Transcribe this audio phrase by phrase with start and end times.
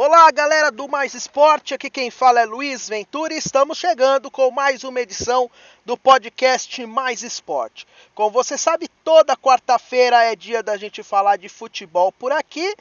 [0.00, 4.48] Olá, galera do Mais Esporte, aqui quem fala é Luiz Ventura e estamos chegando com
[4.48, 5.50] mais uma edição
[5.84, 7.84] do podcast Mais Esporte.
[8.14, 12.76] Como você sabe, toda quarta-feira é dia da gente falar de futebol por aqui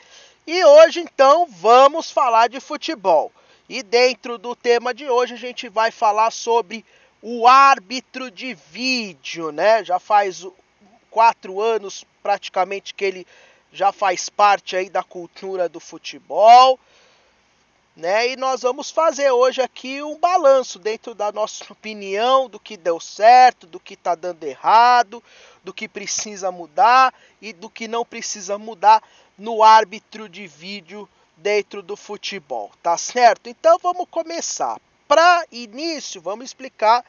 [0.45, 3.31] e hoje então vamos falar de futebol.
[3.67, 6.85] E dentro do tema de hoje a gente vai falar sobre
[7.19, 9.83] o árbitro de vídeo, né?
[9.83, 10.45] Já faz
[11.09, 13.27] quatro anos praticamente que ele
[13.73, 16.79] já faz parte aí da cultura do futebol
[17.97, 18.29] né?
[18.29, 22.99] E nós vamos fazer hoje aqui um balanço dentro da nossa opinião do que deu
[22.99, 25.21] certo, do que está dando errado,
[25.63, 27.11] do que precisa mudar
[27.41, 29.01] e do que não precisa mudar
[29.35, 33.49] no árbitro de vídeo dentro do futebol, tá certo?
[33.49, 34.79] Então vamos começar.
[35.07, 37.03] Para início, vamos explicar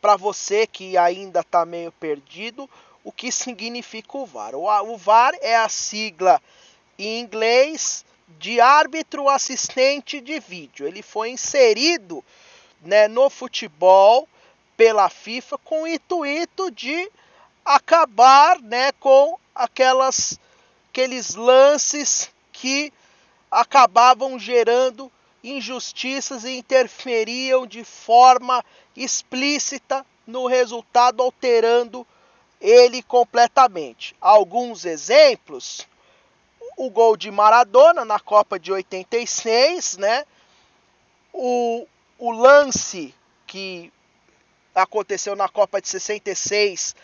[0.00, 2.68] para você que ainda está meio perdido
[3.04, 4.54] o que significa o VAR.
[4.54, 6.40] O VAR é a sigla
[6.98, 8.04] em inglês
[8.38, 10.86] de árbitro assistente de vídeo.
[10.86, 12.24] Ele foi inserido
[12.80, 14.28] né, no futebol
[14.76, 17.10] pela FIFA com o intuito de
[17.64, 20.38] acabar né, com aquelas,
[20.88, 22.92] aqueles lances que
[23.50, 25.10] acabavam gerando
[25.42, 28.64] injustiças e interferiam de forma
[28.96, 32.06] explícita no resultado, alterando
[32.60, 34.14] ele completamente.
[34.20, 35.86] Alguns exemplos
[36.76, 40.24] o gol de Maradona na Copa de 86, né?
[41.32, 41.86] O,
[42.18, 43.14] o lance
[43.46, 43.92] que
[44.74, 46.94] aconteceu na Copa de 66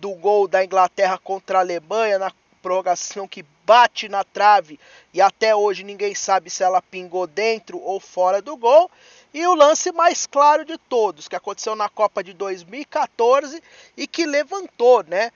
[0.00, 4.78] do gol da Inglaterra contra a Alemanha na prorrogação que bate na trave
[5.14, 8.90] e até hoje ninguém sabe se ela pingou dentro ou fora do gol.
[9.32, 13.62] E o lance mais claro de todos, que aconteceu na Copa de 2014
[13.96, 15.30] e que levantou, né,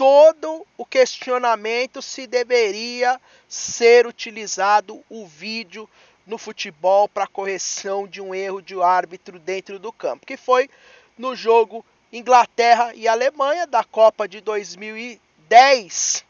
[0.00, 5.86] todo o questionamento se deveria ser utilizado o vídeo
[6.26, 10.70] no futebol para correção de um erro de árbitro dentro do campo, que foi
[11.18, 16.24] no jogo Inglaterra e Alemanha da Copa de 2010,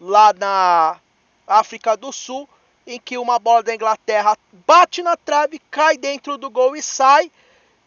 [0.00, 0.98] lá na
[1.46, 2.48] África do Sul,
[2.86, 4.34] em que uma bola da Inglaterra
[4.66, 7.30] bate na trave, cai dentro do gol e sai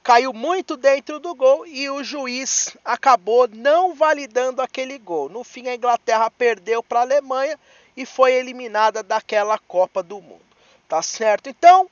[0.04, 5.30] caiu muito dentro do gol e o juiz acabou não validando aquele gol.
[5.30, 7.58] No fim, a Inglaterra perdeu para a Alemanha
[7.96, 10.44] e foi eliminada daquela Copa do Mundo.
[10.90, 11.50] Tá certo?
[11.50, 11.90] Então,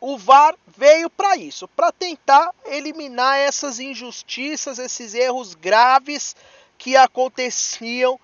[0.00, 6.34] o VAR veio para isso, para tentar eliminar essas injustiças, esses erros graves
[6.76, 8.18] que aconteciam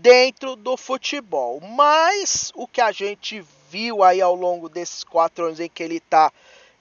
[0.00, 1.60] dentro do futebol.
[1.60, 5.96] Mas o que a gente viu aí ao longo desses quatro anos em que ele
[5.96, 6.32] está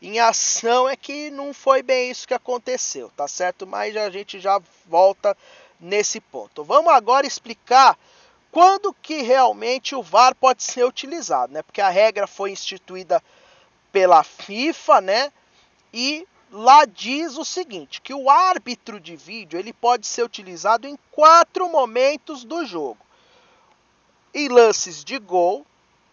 [0.01, 3.65] em ação é que não foi bem isso que aconteceu, tá certo?
[3.65, 5.35] Mas a gente já volta
[5.79, 6.63] nesse ponto.
[6.63, 7.97] Vamos agora explicar
[8.51, 11.61] quando que realmente o VAR pode ser utilizado, né?
[11.61, 13.23] Porque a regra foi instituída
[13.91, 15.33] pela FIFA, né?
[15.93, 20.97] E lá diz o seguinte, que o árbitro de vídeo ele pode ser utilizado em
[21.11, 23.05] quatro momentos do jogo.
[24.33, 25.65] Em lances de gol,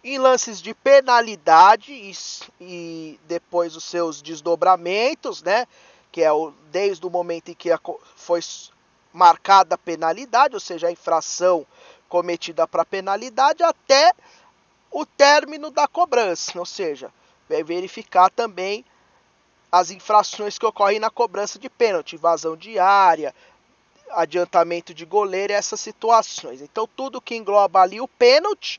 [0.04, 2.12] em lances de penalidade e,
[2.60, 5.66] e, depois os seus desdobramentos, né?
[6.12, 7.81] Que é o, desde o momento em que a,
[8.14, 8.41] foi
[9.10, 11.66] marcada a penalidade, ou seja, a infração
[12.06, 14.12] cometida para penalidade, até
[14.91, 17.10] o término da cobrança, ou seja,
[17.48, 18.84] vai verificar também
[19.72, 23.34] as infrações que ocorrem na cobrança de pênalti, invasão de área,
[24.10, 26.60] adiantamento de goleiro, essas situações.
[26.60, 28.78] Então, tudo que engloba ali o pênalti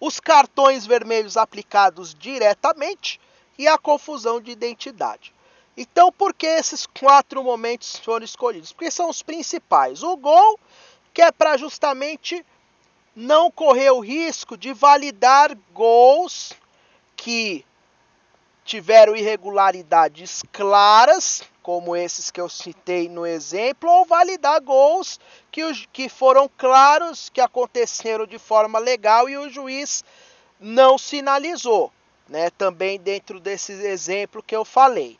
[0.00, 3.20] os cartões vermelhos aplicados diretamente
[3.58, 5.32] e a confusão de identidade.
[5.76, 8.72] Então, por que esses quatro momentos foram escolhidos?
[8.72, 10.02] Porque são os principais.
[10.02, 10.58] O gol,
[11.12, 12.44] que é para justamente
[13.14, 16.52] não correr o risco de validar gols
[17.16, 17.64] que
[18.64, 25.18] tiveram irregularidades claras, como esses que eu citei no exemplo, ou validar gols
[25.50, 30.04] que, que foram claros, que aconteceram de forma legal e o juiz
[30.60, 31.90] não sinalizou,
[32.28, 32.50] né?
[32.50, 35.18] Também dentro desse exemplo que eu falei.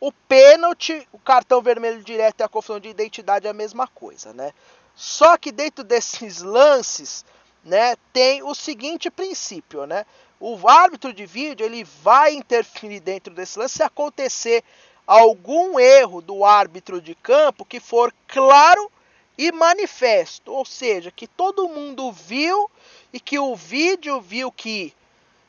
[0.00, 4.32] O pênalti, o cartão vermelho direto e a confusão de identidade é a mesma coisa,
[4.32, 4.52] né?
[4.96, 7.24] Só que dentro desses lances,
[7.64, 10.04] né, tem o seguinte princípio, né?
[10.40, 14.62] o árbitro de vídeo ele vai interferir dentro desse lance se acontecer
[15.06, 18.90] algum erro do árbitro de campo que for claro
[19.36, 22.70] e manifesto, ou seja, que todo mundo viu
[23.12, 24.94] e que o vídeo viu que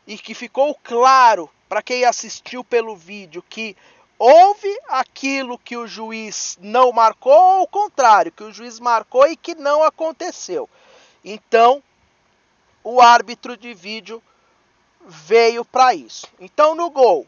[0.08, 3.76] e que ficou claro para quem assistiu pelo vídeo que
[4.18, 9.36] houve aquilo que o juiz não marcou ou o contrário, que o juiz marcou e
[9.36, 10.70] que não aconteceu.
[11.24, 11.82] Então,
[12.84, 14.22] o árbitro de vídeo
[15.08, 16.28] veio para isso.
[16.40, 17.28] Então no gol, o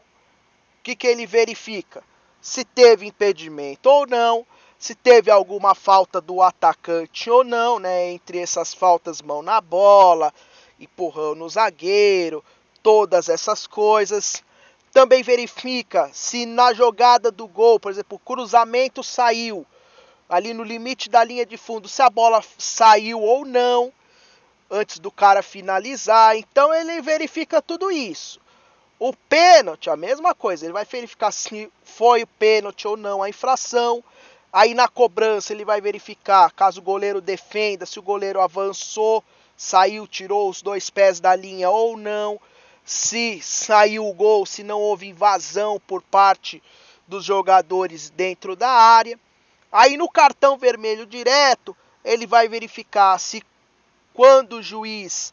[0.82, 2.02] que, que ele verifica?
[2.40, 4.46] Se teve impedimento ou não,
[4.78, 8.10] se teve alguma falta do atacante ou não, né?
[8.10, 10.32] Entre essas faltas, mão na bola,
[10.78, 12.44] empurrão no zagueiro,
[12.82, 14.42] todas essas coisas.
[14.92, 19.66] Também verifica se na jogada do gol, por exemplo, o cruzamento saiu
[20.28, 23.92] ali no limite da linha de fundo, se a bola saiu ou não
[24.70, 26.36] antes do cara finalizar.
[26.36, 28.40] Então ele verifica tudo isso.
[28.98, 33.28] O pênalti, a mesma coisa, ele vai verificar se foi o pênalti ou não a
[33.28, 34.02] infração.
[34.52, 39.22] Aí na cobrança ele vai verificar caso o goleiro defenda, se o goleiro avançou,
[39.56, 42.40] saiu, tirou os dois pés da linha ou não,
[42.84, 46.62] se saiu o gol, se não houve invasão por parte
[47.06, 49.18] dos jogadores dentro da área.
[49.70, 53.44] Aí no cartão vermelho direto, ele vai verificar se
[54.12, 55.32] quando o juiz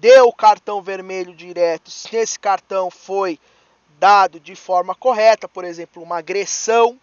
[0.00, 3.38] deu o cartão vermelho direto, se esse cartão foi
[3.98, 6.98] dado de forma correta, por exemplo, uma agressão.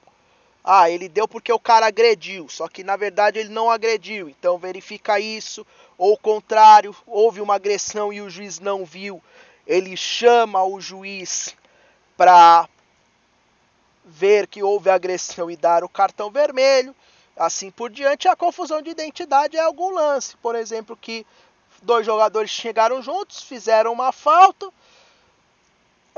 [0.64, 4.28] Ah, ele deu porque o cara agrediu, só que na verdade ele não agrediu.
[4.28, 5.66] Então verifica isso,
[5.98, 9.24] ou o contrário, houve uma agressão e o juiz não viu.
[9.66, 11.56] Ele chama o juiz
[12.18, 12.68] para
[14.04, 16.94] ver que houve agressão e dar o cartão vermelho
[17.40, 18.28] assim por diante.
[18.28, 21.26] A confusão de identidade é algum lance, por exemplo, que
[21.80, 24.72] dois jogadores chegaram juntos, fizeram uma falta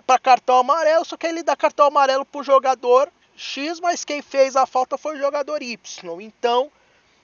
[0.05, 4.21] para cartão amarelo, só que ele dá cartão amarelo para o jogador X, mas quem
[4.21, 6.21] fez a falta foi o jogador Y.
[6.21, 6.71] Então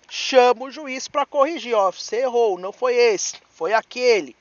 [0.09, 4.35] chama o juiz para corrigir, ó, você errou, não foi esse, foi aquele.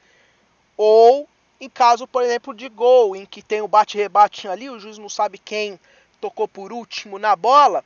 [0.77, 1.29] Ou
[1.61, 5.09] em caso, por exemplo, de gol, em que tem o bate-rebate ali, o juiz não
[5.09, 5.81] sabe quem
[6.21, 7.85] tocou por último na bola,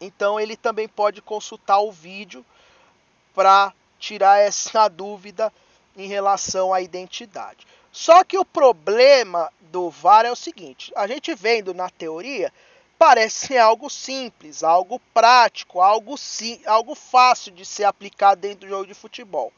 [0.00, 2.44] então ele também pode consultar o vídeo
[3.34, 3.72] para
[4.04, 5.52] tirar essa dúvida
[5.96, 7.66] em relação à identidade.
[7.90, 12.52] Só que o problema do VAR é o seguinte: a gente vendo na teoria,
[12.98, 18.68] parece ser algo simples, algo prático, algo, sim, algo fácil de ser aplicado dentro do
[18.68, 19.52] jogo de futebol.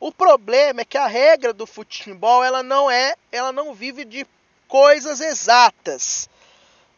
[0.00, 4.26] O problema é que a regra do futebol ela não é, ela não vive de
[4.66, 6.28] coisas exatas,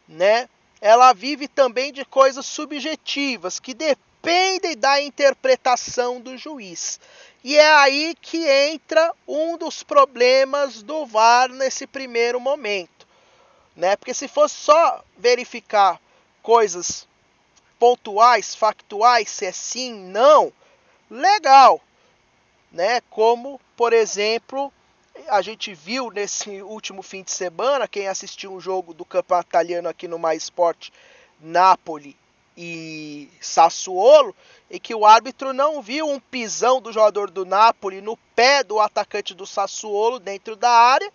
[0.07, 0.49] né?
[0.79, 4.06] ela vive também de coisas subjetivas que dependem
[4.77, 6.99] da interpretação do juiz.
[7.43, 13.07] E é aí que entra um dos problemas do VAR nesse primeiro momento,
[13.75, 13.95] né?
[13.95, 16.01] Porque se fosse só verificar
[16.41, 17.07] coisas
[17.79, 20.51] pontuais, factuais, se é sim, não,
[21.09, 21.79] legal,
[22.71, 22.99] né?
[23.09, 24.73] Como, por exemplo,
[25.29, 29.87] a gente viu nesse último fim de semana, quem assistiu um jogo do campeonato italiano
[29.87, 30.89] aqui no Mais Sport,
[31.39, 32.17] Napoli
[32.57, 34.35] e Sassuolo,
[34.69, 38.79] e que o árbitro não viu um pisão do jogador do Napoli no pé do
[38.79, 41.13] atacante do Sassuolo dentro da área,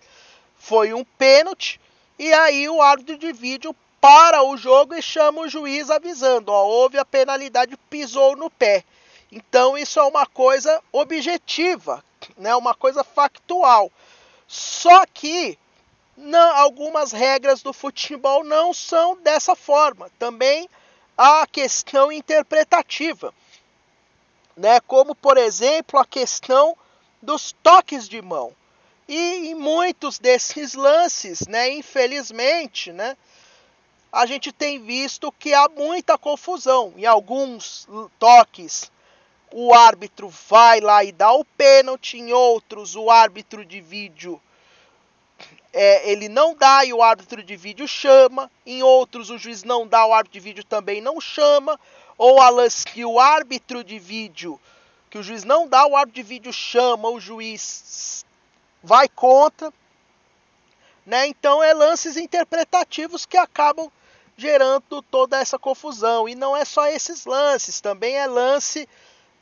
[0.56, 1.80] foi um pênalti,
[2.18, 6.64] e aí o árbitro de vídeo para o jogo e chama o juiz avisando, ó,
[6.64, 8.84] houve a penalidade, pisou no pé.
[9.30, 12.04] Então isso é uma coisa objetiva,
[12.36, 13.90] né, uma coisa factual.
[14.46, 15.58] Só que
[16.16, 20.10] não, algumas regras do futebol não são dessa forma.
[20.18, 20.68] Também
[21.16, 23.32] a questão interpretativa,
[24.56, 26.76] né, como por exemplo a questão
[27.20, 28.54] dos toques de mão.
[29.08, 33.16] E em muitos desses lances, né, infelizmente, né,
[34.12, 36.92] a gente tem visto que há muita confusão.
[36.96, 37.88] Em alguns
[38.18, 38.90] toques
[39.50, 44.40] o árbitro vai lá e dá o pênalti, em outros o árbitro de vídeo
[45.72, 49.86] é, ele não dá e o árbitro de vídeo chama, em outros o juiz não
[49.86, 51.78] dá, o árbitro de vídeo também não chama,
[52.18, 54.60] ou a lance que o árbitro de vídeo,
[55.08, 58.24] que o juiz não dá, o árbitro de vídeo chama, o juiz
[58.82, 59.72] vai contra,
[61.06, 61.26] né?
[61.26, 63.90] Então é lances interpretativos que acabam
[64.36, 66.28] gerando toda essa confusão.
[66.28, 68.88] E não é só esses lances, também é lance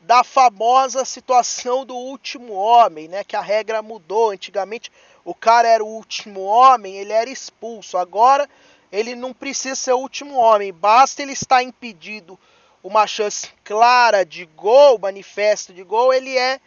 [0.00, 3.23] da famosa situação do último homem, né?
[3.23, 4.30] Que a regra mudou.
[4.30, 4.90] Antigamente
[5.25, 7.99] o cara era o último homem, ele era expulso.
[7.99, 8.49] Agora
[8.90, 12.38] ele não precisa ser o último homem, basta ele estar impedido
[12.83, 16.61] uma chance clara de gol, manifesto de gol, ele é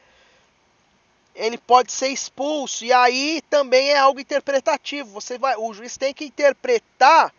[1.36, 2.86] ele pode ser expulso.
[2.86, 5.10] E aí também é algo interpretativo.
[5.10, 7.34] Você vai, o juiz tem que interpretar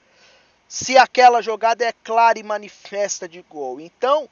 [0.69, 3.81] se aquela jogada é clara e manifesta de gol.
[3.81, 4.29] Então,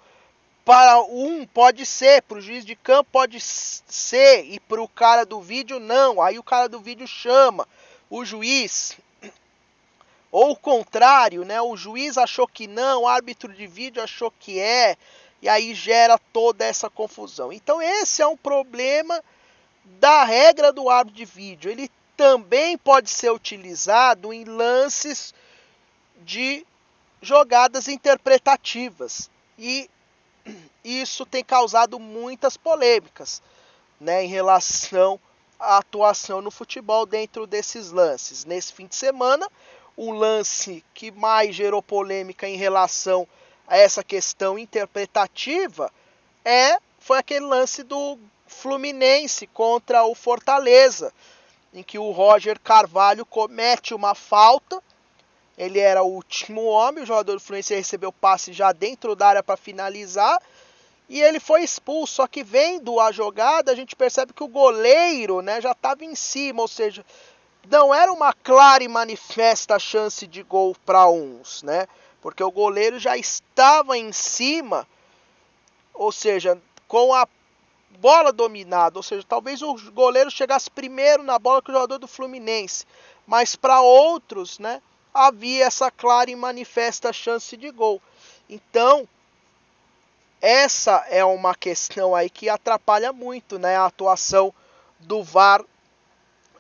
[0.65, 5.25] para um pode ser, para o juiz de campo pode ser, e para o cara
[5.25, 6.23] do vídeo não.
[6.23, 7.67] Aí o cara do vídeo chama
[8.09, 8.97] o juiz.
[10.31, 11.61] Ou o contrário, né?
[11.61, 14.97] O juiz achou que não, o árbitro de vídeo achou que é,
[15.43, 17.53] e aí gera toda essa confusão.
[17.53, 19.23] Então esse é um problema
[19.85, 21.71] da regra do árbitro de vídeo.
[21.71, 25.35] Ele também pode ser utilizado em lances
[26.19, 26.65] de
[27.21, 29.29] jogadas interpretativas.
[29.59, 29.91] E
[30.85, 33.43] isso tem causado muitas polêmicas
[34.01, 35.19] né, em relação
[35.59, 38.45] à atuação no futebol dentro desses lances.
[38.45, 39.49] Nesse fim de semana,
[39.97, 43.27] o lance que mais gerou polêmica em relação
[43.67, 45.91] a essa questão interpretativa
[46.45, 51.13] é foi aquele lance do Fluminense contra o Fortaleza,
[51.73, 54.83] em que o Roger Carvalho comete uma falta.
[55.57, 59.43] Ele era o último homem, o jogador do Fluminense recebeu passe já dentro da área
[59.43, 60.41] para finalizar
[61.09, 62.15] e ele foi expulso.
[62.15, 66.15] Só que vendo a jogada, a gente percebe que o goleiro, né, já estava em
[66.15, 67.05] cima, ou seja,
[67.69, 71.87] não era uma clara e manifesta chance de gol para uns, né?
[72.21, 74.87] Porque o goleiro já estava em cima,
[75.93, 77.29] ou seja, com a
[77.99, 82.09] bola dominada, ou seja, talvez o goleiro chegasse primeiro na bola que o jogador do
[82.09, 82.87] Fluminense,
[83.27, 84.81] mas para outros, né,
[85.13, 88.01] havia essa clara e manifesta chance de gol.
[88.49, 89.09] Então,
[90.41, 94.53] essa é uma questão aí que atrapalha muito, né, a atuação
[94.99, 95.65] do VAR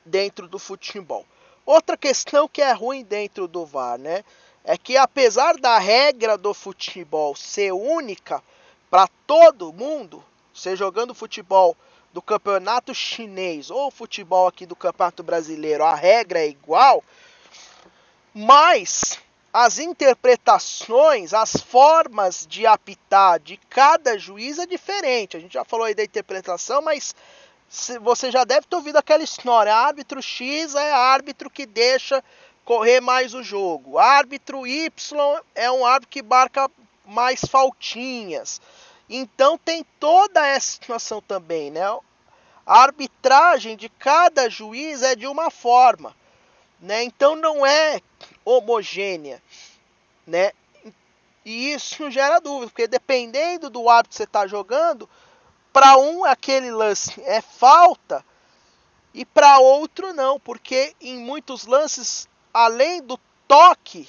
[0.05, 1.27] dentro do futebol.
[1.65, 4.25] Outra questão que é ruim dentro do VAR, né,
[4.65, 8.43] é que apesar da regra do futebol ser única
[8.89, 11.77] para todo mundo, você jogando futebol
[12.13, 17.03] do campeonato chinês ou futebol aqui do campeonato brasileiro, a regra é igual,
[18.35, 19.19] mas
[19.53, 25.37] as interpretações, as formas de apitar de cada juiz é diferente.
[25.37, 27.15] A gente já falou aí da interpretação, mas
[28.01, 29.75] você já deve ter ouvido aquela história.
[29.75, 32.23] Árbitro X é árbitro que deixa
[32.65, 33.99] correr mais o jogo.
[33.99, 36.71] Árbitro Y é um árbitro que marca
[37.05, 38.61] mais faltinhas.
[39.09, 41.87] Então tem toda essa situação também, né?
[42.65, 46.15] A arbitragem de cada juiz é de uma forma,
[46.81, 47.03] né?
[47.03, 48.01] Então não é
[48.45, 49.43] homogênea,
[50.27, 50.53] né?
[51.45, 55.09] E isso gera dúvida, porque dependendo do árbitro que você está jogando,
[55.73, 58.25] para um aquele lance é falta
[59.15, 64.09] e para outro não, porque em muitos lances, além do toque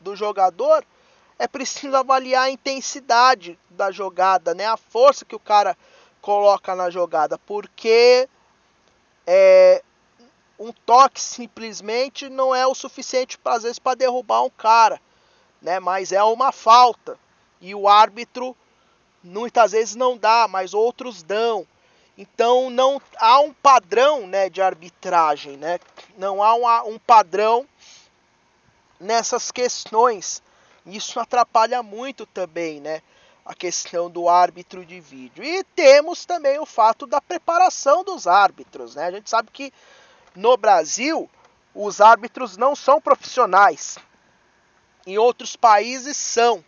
[0.00, 0.84] do jogador,
[1.38, 4.66] é preciso avaliar a intensidade da jogada, né?
[4.66, 5.76] A força que o cara
[6.20, 8.28] coloca na jogada, porque
[9.26, 9.82] é,
[10.62, 15.00] um toque simplesmente não é o suficiente às vezes para derrubar um cara,
[15.60, 15.80] né?
[15.80, 17.18] Mas é uma falta
[17.60, 18.56] e o árbitro
[19.22, 21.66] muitas vezes não dá, mas outros dão.
[22.16, 25.80] Então não há um padrão, né, de arbitragem, né?
[26.16, 27.66] Não há um, um padrão
[29.00, 30.42] nessas questões.
[30.84, 33.02] Isso atrapalha muito também, né?
[33.44, 35.42] A questão do árbitro de vídeo.
[35.42, 39.06] E temos também o fato da preparação dos árbitros, né?
[39.06, 39.72] A gente sabe que
[40.34, 41.28] no Brasil
[41.74, 43.98] os árbitros não são profissionais.
[45.06, 46.64] Em outros países são.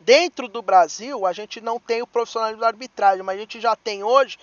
[0.00, 3.76] Dentro do Brasil, a gente não tem o profissionalismo da arbitragem, mas a gente já
[3.76, 4.36] tem hoje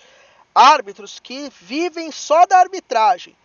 [0.55, 3.35] árbitros que vivem só da arbitragem.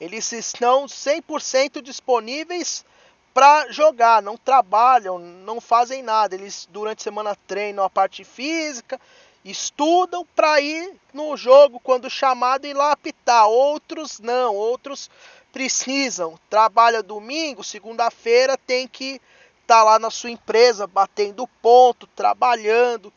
[0.00, 2.84] Eles estão 100% disponíveis
[3.32, 6.34] para jogar, não trabalham, não fazem nada.
[6.36, 9.00] Eles durante a semana treinam a parte física,
[9.44, 13.46] estudam para ir no jogo quando chamado e lá apitar.
[13.46, 15.10] Outros não, outros
[15.52, 16.38] precisam.
[16.48, 19.20] Trabalha domingo, segunda-feira tem que
[19.62, 23.12] estar tá lá na sua empresa batendo ponto, trabalhando.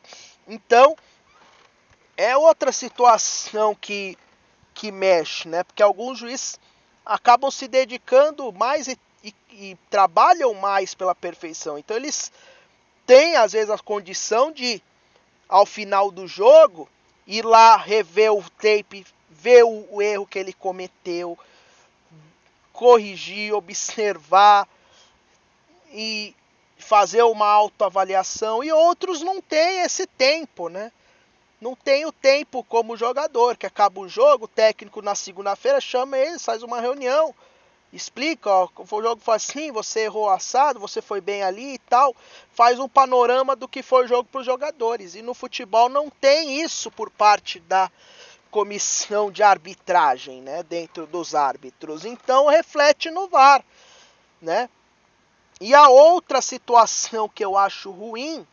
[0.47, 0.95] Então,
[2.15, 4.17] é outra situação que
[4.73, 5.63] que mexe, né?
[5.63, 6.59] Porque alguns juízes
[7.03, 11.77] acabam se dedicando mais e e, e trabalham mais pela perfeição.
[11.77, 12.31] Então eles
[13.05, 14.81] têm às vezes a condição de,
[15.47, 16.89] ao final do jogo,
[17.25, 21.37] ir lá rever o tape, ver o, erro que ele cometeu,
[22.73, 24.67] corrigir, observar
[25.91, 26.35] e
[26.77, 30.91] fazer uma autoavaliação e outros não têm esse tempo, né?
[31.59, 36.17] Não tem o tempo como jogador, que acaba o jogo, o técnico na segunda-feira chama
[36.17, 37.33] eles, faz uma reunião,
[37.91, 42.15] explica, ó, o jogo foi assim, você errou assado, você foi bem ali e tal,
[42.51, 45.15] faz um panorama do que foi o jogo para os jogadores.
[45.15, 47.89] E no futebol não tem isso por parte da
[48.51, 52.05] comissão de arbitragem, né, dentro dos árbitros.
[52.05, 53.63] Então reflete no VAR,
[54.41, 54.69] né?
[55.59, 58.45] E a outra situação que eu acho ruim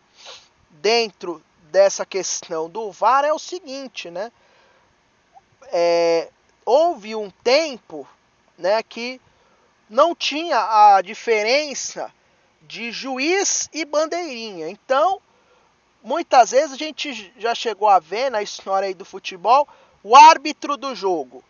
[0.71, 4.33] dentro dessa questão do VAR é o seguinte, né?
[5.73, 6.31] É,
[6.65, 8.07] houve um tempo
[8.59, 9.21] né, que
[9.89, 10.59] não tinha
[10.97, 12.13] a diferença
[12.63, 14.69] de juiz e bandeirinha.
[14.69, 15.21] Então,
[16.03, 19.69] muitas vezes a gente já chegou a ver na história aí do futebol,
[20.03, 21.43] o árbitro do jogo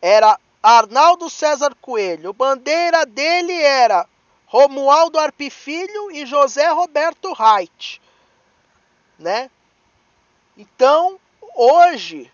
[0.00, 2.32] era Arnaldo César Coelho.
[2.32, 4.06] Bandeira dele era
[4.46, 8.00] Romualdo Arpifilho e José Roberto Reit,
[9.18, 9.50] né?
[10.56, 11.18] Então,
[11.54, 12.30] hoje,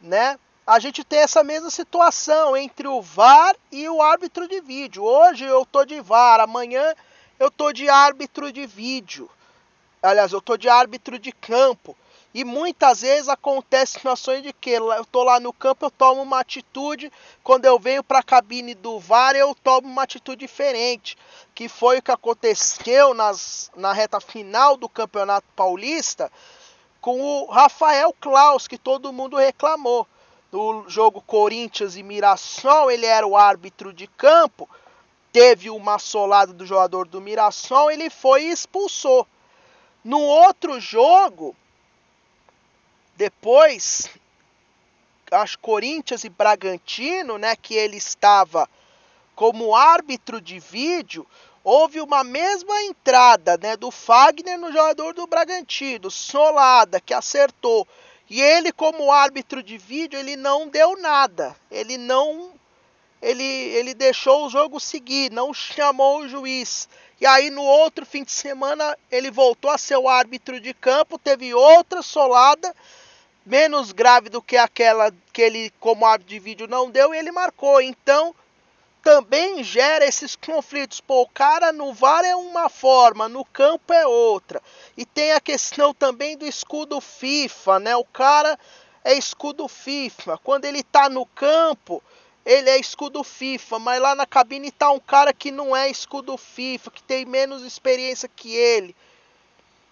[0.00, 5.02] né, a gente tem essa mesma situação entre o VAR e o árbitro de vídeo.
[5.02, 6.94] Hoje eu tô de VAR, amanhã
[7.38, 9.28] eu tô de árbitro de vídeo.
[10.00, 11.96] Aliás, eu tô de árbitro de campo.
[12.34, 16.40] E muitas vezes acontece situações de que eu tô lá no campo, eu tomo uma
[16.40, 21.18] atitude, quando eu venho para a cabine do VAR, eu tomo uma atitude diferente,
[21.54, 26.32] que foi o que aconteceu nas, na reta final do Campeonato Paulista
[27.02, 30.06] com o Rafael Klaus, que todo mundo reclamou.
[30.52, 34.68] No jogo Corinthians e Mirassol, ele era o árbitro de campo,
[35.32, 39.26] teve uma solada do jogador do Mirassol, ele foi e expulsou.
[40.04, 41.56] No outro jogo,
[43.16, 44.10] depois,
[45.30, 48.68] acho Corinthians e Bragantino, né, que ele estava
[49.34, 51.26] como árbitro de vídeo,
[51.64, 57.88] houve uma mesma entrada, né, do Fagner no jogador do Bragantino, Solada, que acertou.
[58.32, 61.54] E ele como árbitro de vídeo, ele não deu nada.
[61.70, 62.50] Ele não
[63.20, 66.88] ele, ele deixou o jogo seguir, não chamou o juiz.
[67.20, 71.18] E aí no outro fim de semana ele voltou a ser o árbitro de campo,
[71.18, 72.74] teve outra solada
[73.44, 77.30] menos grave do que aquela que ele, como árbitro de vídeo, não deu e ele
[77.30, 77.82] marcou.
[77.82, 78.34] Então,
[79.02, 81.00] também gera esses conflitos.
[81.00, 84.62] Pô, o cara no VAR é uma forma, no campo é outra.
[84.96, 87.96] E tem a questão também do escudo FIFA, né?
[87.96, 88.58] O cara
[89.04, 90.38] é escudo FIFA.
[90.38, 92.02] Quando ele tá no campo,
[92.46, 96.36] ele é escudo FIFA, mas lá na cabine tá um cara que não é escudo
[96.36, 98.94] FIFA, que tem menos experiência que ele.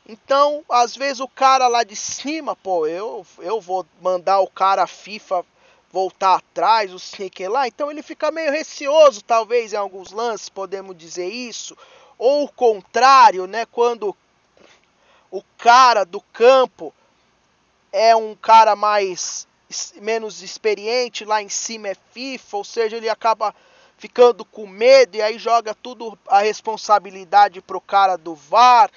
[0.09, 4.87] Então, às vezes o cara lá de cima, pô, eu, eu vou mandar o cara
[4.87, 5.45] FIFA
[5.93, 7.67] voltar atrás, o sei lá.
[7.67, 11.77] Então ele fica meio receoso, talvez em alguns lances, podemos dizer isso.
[12.19, 14.17] Ou o contrário, né, quando
[15.31, 16.93] o cara do campo
[17.93, 19.47] é um cara mais
[19.97, 23.55] menos experiente, lá em cima é FIFA, ou seja, ele acaba
[23.97, 28.91] ficando com medo e aí joga tudo a responsabilidade pro cara do VAR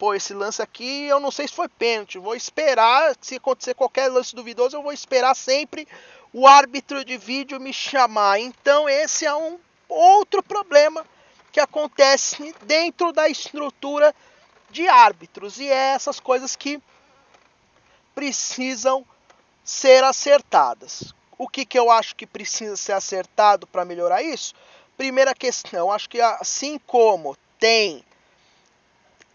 [0.00, 2.18] pô, esse lance aqui eu não sei se foi pênalti.
[2.18, 5.86] Vou esperar, se acontecer qualquer lance duvidoso, eu vou esperar sempre
[6.32, 8.38] o árbitro de vídeo me chamar.
[8.38, 11.04] Então esse é um outro problema
[11.52, 14.14] que acontece dentro da estrutura
[14.70, 16.80] de árbitros e é essas coisas que
[18.14, 19.04] precisam
[19.64, 21.12] ser acertadas.
[21.36, 24.54] O que, que eu acho que precisa ser acertado para melhorar isso?
[24.96, 28.04] Primeira questão, acho que assim como tem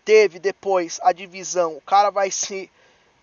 [0.06, 2.70] teve depois a divisão, o cara vai se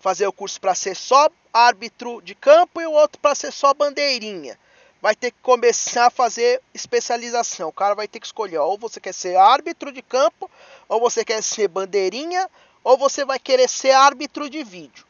[0.03, 3.73] fazer o curso para ser só árbitro de campo e o outro para ser só
[3.73, 4.59] bandeirinha.
[5.01, 7.69] Vai ter que começar a fazer especialização.
[7.69, 10.51] O cara vai ter que escolher, ou você quer ser árbitro de campo,
[10.89, 12.49] ou você quer ser bandeirinha,
[12.83, 15.05] ou você vai querer ser árbitro de vídeo.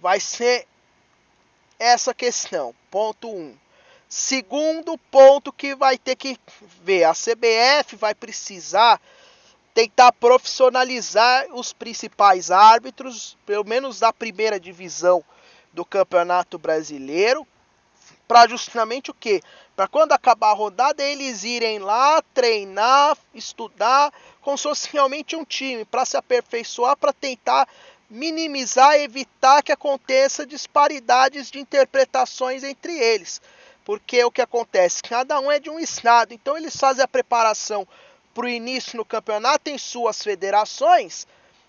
[0.00, 0.66] Vai ser
[1.78, 2.74] essa questão.
[2.90, 3.36] Ponto 1.
[3.36, 3.56] Um.
[4.08, 6.36] Segundo ponto que vai ter que
[6.82, 9.00] ver, a CBF vai precisar
[9.74, 15.22] tentar profissionalizar os principais árbitros, pelo menos da primeira divisão
[15.72, 17.44] do Campeonato Brasileiro,
[18.28, 19.42] para justamente o quê?
[19.74, 25.44] Para quando acabar a rodada eles irem lá treinar, estudar, como se fosse realmente um
[25.44, 27.68] time, para se aperfeiçoar, para tentar
[28.08, 33.42] minimizar, evitar que aconteça disparidades de interpretações entre eles.
[33.84, 35.02] Porque o que acontece?
[35.02, 37.86] Cada um é de um estado, então eles fazem a preparação
[38.34, 41.26] para o início no campeonato tem suas federações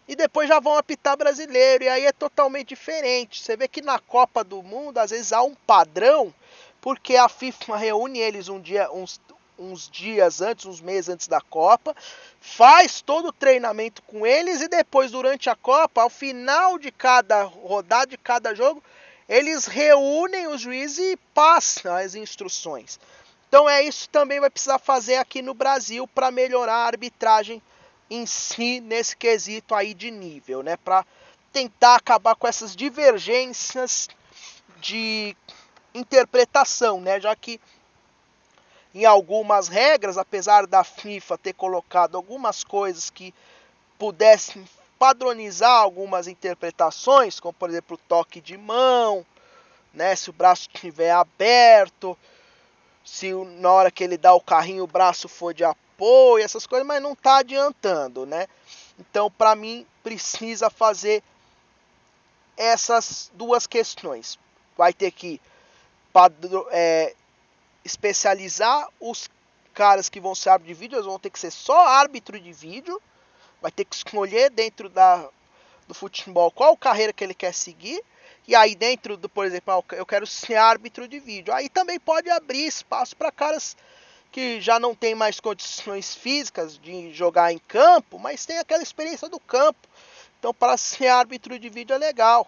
[0.08, 1.84] e depois já vão apitar brasileiro.
[1.84, 3.42] E aí é totalmente diferente.
[3.42, 6.34] Você vê que na Copa do Mundo, às vezes há um padrão,
[6.82, 9.20] porque a FIFA reúne eles um dia, uns,
[9.58, 11.96] uns dias antes, uns meses antes da Copa,
[12.40, 17.44] faz todo o treinamento com eles e depois, durante a Copa, ao final de cada
[17.44, 18.84] rodada, de cada jogo,
[19.28, 23.00] eles reúnem os juízes e passam as instruções.
[23.48, 27.62] Então é isso também vai precisar fazer aqui no Brasil para melhorar a arbitragem
[28.10, 30.78] em si nesse quesito aí de nível, né?
[30.78, 31.06] Para
[31.52, 34.10] tentar acabar com essas divergências
[34.78, 35.36] de
[35.94, 37.20] interpretação, né?
[37.20, 37.60] Já que
[38.94, 43.34] em algumas regras, apesar da FIFA ter colocado algumas coisas que
[43.98, 44.66] pudessem
[44.98, 49.26] padronizar algumas interpretações, como por exemplo o toque de mão,
[49.94, 52.18] né, se o braço estiver aberto,
[53.06, 56.86] se na hora que ele dá o carrinho o braço for de apoio, essas coisas,
[56.86, 58.48] mas não está adiantando, né?
[59.00, 61.24] Então, para mim, precisa fazer
[62.58, 64.40] essas duas questões.
[64.76, 65.40] Vai ter que
[66.72, 67.14] é,
[67.84, 69.30] especializar os
[69.74, 72.52] caras que vão ser árbitro de vídeo, eles vão ter que ser só árbitro de
[72.52, 73.00] vídeo,
[73.62, 75.30] vai ter que escolher dentro da,
[75.88, 78.02] do futebol qual carreira que ele quer seguir.
[78.48, 81.54] E aí dentro do, por exemplo, ah, eu quero ser árbitro de vídeo.
[81.54, 83.76] Aí também pode abrir espaço para caras
[84.32, 89.30] que já não tem mais condições físicas de jogar em campo, mas tem aquela experiência
[89.30, 89.88] do campo.
[90.40, 92.48] Então para ser árbitro de vídeo é legal.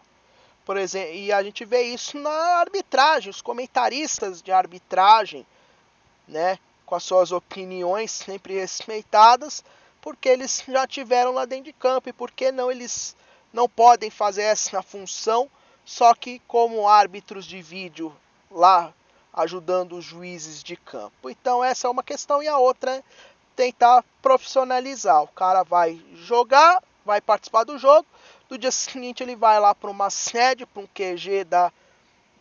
[0.65, 5.45] Por exemplo, e a gente vê isso na arbitragem, os comentaristas de arbitragem,
[6.27, 9.63] né, com as suas opiniões sempre respeitadas,
[10.01, 13.15] porque eles já tiveram lá dentro de campo e por que não eles
[13.53, 15.49] não podem fazer essa função,
[15.87, 18.13] só que como árbitros de vídeo
[18.51, 18.93] lá
[19.33, 21.29] ajudando os juízes de campo.
[21.29, 23.03] Então essa é uma questão e a outra é
[23.55, 25.23] tentar profissionalizar.
[25.23, 28.05] O cara vai jogar, vai participar do jogo,
[28.49, 31.71] no dia seguinte ele vai lá para uma sede, para um QG da,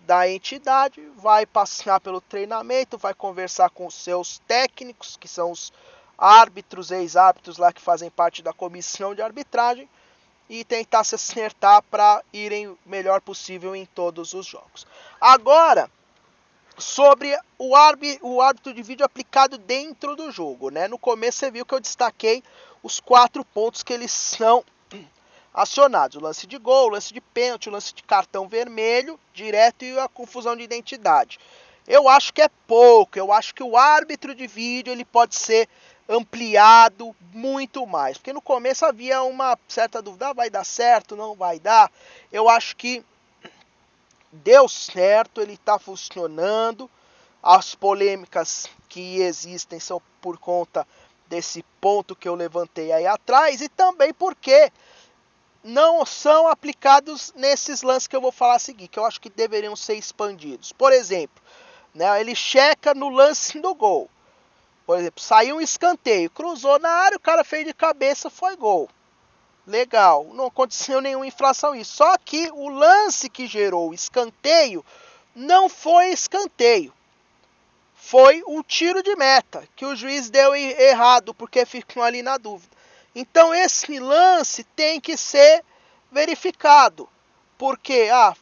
[0.01, 5.73] da entidade, vai passar pelo treinamento, vai conversar com os seus técnicos, que são os
[6.19, 9.89] árbitros, ex-árbitros lá que fazem parte da comissão de arbitragem,
[10.49, 14.87] e tentar se acertar para irem melhor possível em todos os jogos.
[15.21, 15.91] Agora,
[16.79, 17.73] sobre o,
[18.23, 20.87] o árbitro de vídeo aplicado dentro do jogo, né?
[20.89, 22.43] No começo você viu que eu destaquei
[22.83, 24.65] os quatro pontos que eles são
[25.53, 29.85] acionados: o lance de gol, o lance de pênalti, o lance de cartão vermelho, direto
[29.85, 31.39] e a confusão de identidade.
[31.87, 33.19] Eu acho que é pouco.
[33.19, 35.69] Eu acho que o árbitro de vídeo ele pode ser
[36.09, 41.35] ampliado muito mais, porque no começo havia uma certa dúvida: ah, vai dar certo, não
[41.35, 41.91] vai dar.
[42.33, 43.05] Eu acho que
[44.33, 46.91] deu certo, ele está funcionando.
[47.43, 50.87] As polêmicas que existem são por conta
[51.29, 54.73] desse ponto que eu levantei aí atrás e também porque
[55.63, 59.29] não são aplicados nesses lances que eu vou falar a seguir, que eu acho que
[59.29, 60.73] deveriam ser expandidos.
[60.73, 61.43] Por exemplo,
[61.93, 64.09] né, ele checa no lance do gol.
[64.87, 68.89] Por exemplo, saiu um escanteio, cruzou na área, o cara fez de cabeça, foi gol.
[69.67, 71.97] Legal, não aconteceu nenhuma infração isso.
[71.97, 74.85] Só que o lance que gerou o escanteio
[75.35, 76.95] não foi escanteio.
[77.97, 82.77] Foi um tiro de meta que o juiz deu errado porque ficou ali na dúvida.
[83.13, 85.65] Então esse lance tem que ser
[86.13, 87.09] verificado,
[87.59, 88.37] porque ah,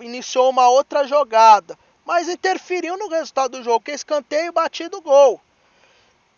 [0.00, 5.40] iniciou uma outra jogada, mas interferiu no resultado do jogo, que é escanteio batido gol.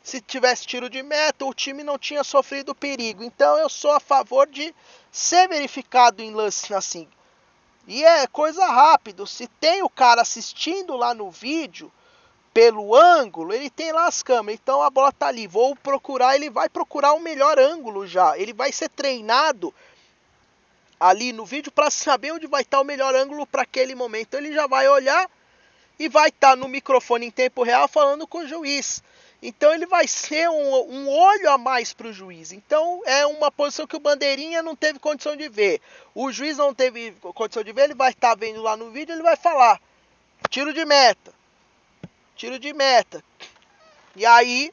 [0.02, 3.22] Se tivesse tiro de meta, o time não tinha sofrido perigo.
[3.22, 4.74] Então eu sou a favor de
[5.10, 7.08] ser verificado em lance assim.
[7.86, 9.24] E é coisa rápida.
[9.26, 11.92] Se tem o cara assistindo lá no vídeo,
[12.52, 14.60] pelo ângulo, ele tem lá as câmeras.
[14.60, 15.46] Então a bola tá ali.
[15.46, 18.36] Vou procurar, ele vai procurar o melhor ângulo já.
[18.38, 19.72] Ele vai ser treinado
[20.98, 24.34] ali no vídeo para saber onde vai estar tá o melhor ângulo para aquele momento.
[24.34, 25.30] Ele já vai olhar
[25.98, 29.02] e vai estar tá no microfone em tempo real falando com o juiz.
[29.40, 32.52] Então ele vai ser um, um olho a mais para o juiz.
[32.52, 35.80] Então é uma posição que o bandeirinha não teve condição de ver.
[36.14, 39.12] O juiz não teve condição de ver, ele vai estar tá vendo lá no vídeo,
[39.12, 39.80] ele vai falar:
[40.50, 41.38] tiro de meta
[42.38, 43.22] tiro de meta.
[44.14, 44.72] E aí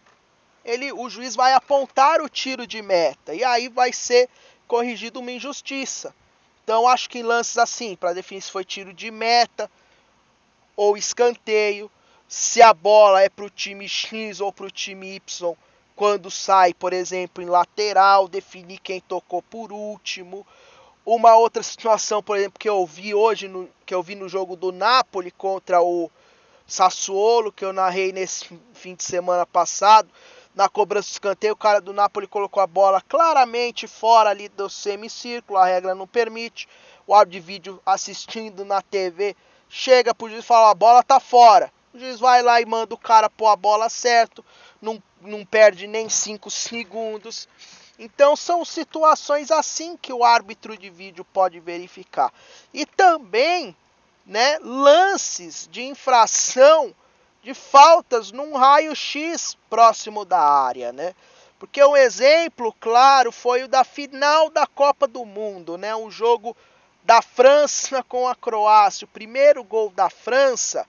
[0.63, 4.29] ele, o juiz vai apontar o tiro de meta e aí vai ser
[4.67, 6.15] corrigido uma injustiça.
[6.63, 9.69] Então acho que em lances assim, para definir se foi tiro de meta
[10.75, 11.91] ou escanteio,
[12.27, 15.55] se a bola é para o time X ou para o time Y,
[15.95, 20.45] quando sai, por exemplo, em lateral, definir quem tocou por último.
[21.05, 24.55] Uma outra situação, por exemplo, que eu vi hoje, no, que eu vi no jogo
[24.55, 26.09] do Napoli contra o
[26.67, 30.09] Sassuolo, que eu narrei nesse fim de semana passado,
[30.55, 34.69] na cobrança de escanteio, o cara do Napoli colocou a bola claramente fora ali do
[34.69, 36.67] semicírculo, a regra não permite.
[37.05, 39.35] O áudio de vídeo assistindo na TV
[39.69, 41.71] chega pro juiz e fala: a bola tá fora.
[41.95, 44.43] O juiz vai lá e manda o cara pôr a bola certo,
[44.81, 47.47] não, não perde nem 5 segundos.
[47.97, 52.33] Então são situações assim que o árbitro de vídeo pode verificar.
[52.73, 53.73] E também
[54.25, 56.93] né, lances de infração
[57.41, 61.15] de faltas num raio-x próximo da área, né?
[61.57, 65.95] Porque um exemplo claro foi o da final da Copa do Mundo, né?
[65.95, 66.57] Um jogo
[67.05, 70.85] da França com a Croácia, o primeiro gol da França,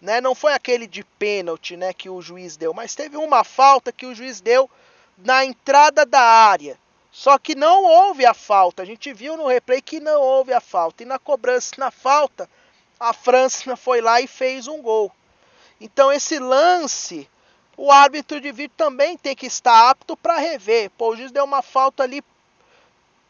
[0.00, 0.20] né?
[0.20, 4.06] Não foi aquele de pênalti, né, que o juiz deu, mas teve uma falta que
[4.06, 4.70] o juiz deu
[5.18, 6.78] na entrada da área.
[7.10, 8.82] Só que não houve a falta.
[8.82, 11.02] A gente viu no replay que não houve a falta.
[11.02, 12.48] E na cobrança, na falta,
[13.00, 15.10] a França foi lá e fez um gol.
[15.80, 17.28] Então esse lance,
[17.74, 20.90] o árbitro de vídeo também tem que estar apto para rever.
[20.90, 22.22] Pô, o juiz deu uma falta ali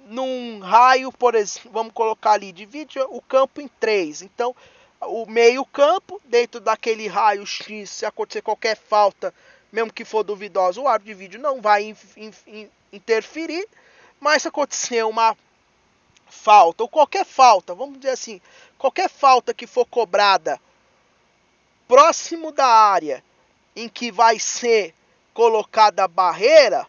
[0.00, 4.22] num raio, por exemplo, vamos colocar ali, divide o campo em três.
[4.22, 4.54] Então,
[5.00, 9.32] o meio campo dentro daquele raio X, se acontecer qualquer falta,
[9.70, 13.66] mesmo que for duvidosa, o árbitro de vídeo não vai in, in, in, interferir.
[14.18, 15.36] Mas se acontecer uma
[16.28, 18.40] falta, ou qualquer falta, vamos dizer assim,
[18.78, 20.60] qualquer falta que for cobrada
[21.86, 23.22] próximo da área
[23.74, 24.94] em que vai ser
[25.34, 26.86] colocada a barreira,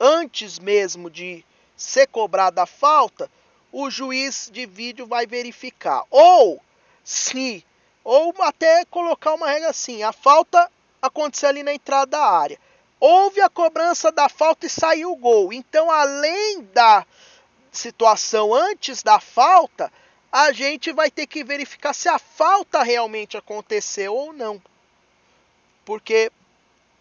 [0.00, 1.44] antes mesmo de
[1.76, 3.30] ser cobrada a falta,
[3.70, 6.04] o juiz de vídeo vai verificar.
[6.10, 6.60] Ou
[7.04, 7.64] se,
[8.04, 12.58] ou até colocar uma regra assim, a falta aconteceu ali na entrada da área.
[13.00, 15.52] Houve a cobrança da falta e saiu o gol.
[15.52, 17.04] Então, além da
[17.72, 19.92] situação antes da falta,
[20.30, 24.62] a gente vai ter que verificar se a falta realmente aconteceu ou não.
[25.84, 26.30] Porque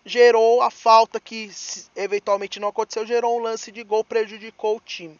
[0.03, 1.51] gerou a falta que
[1.95, 5.19] eventualmente não aconteceu, gerou um lance de gol, prejudicou o time.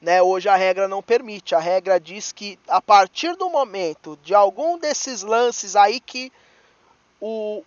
[0.00, 0.22] Né?
[0.22, 1.54] Hoje a regra não permite.
[1.54, 6.32] A regra diz que a partir do momento de algum desses lances aí que
[7.20, 7.64] o,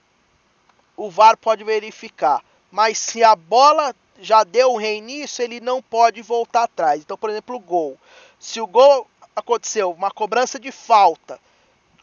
[0.96, 2.44] o VAR pode verificar.
[2.72, 7.02] Mas se a bola já deu o reinício, ele não pode voltar atrás.
[7.02, 7.98] Então, por exemplo, o gol.
[8.40, 11.40] Se o gol aconteceu, uma cobrança de falta,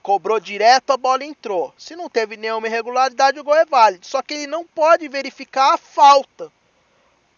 [0.03, 1.73] cobrou direto, a bola entrou.
[1.79, 4.07] Se não teve nenhuma irregularidade, o gol é válido.
[4.07, 6.53] Só que ele não pode verificar a falta,